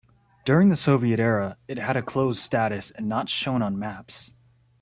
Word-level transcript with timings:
During 0.45 0.69
the 0.69 0.75
Soviet 0.75 1.19
era, 1.19 1.57
it 1.67 1.77
had 1.77 1.95
a 1.95 2.01
closed 2.01 2.41
status 2.41 2.89
and 2.89 3.07
not 3.07 3.29
shown 3.29 3.61
on 3.61 3.77
maps. 3.77 4.35